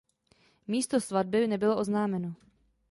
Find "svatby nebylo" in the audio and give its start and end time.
1.01-1.77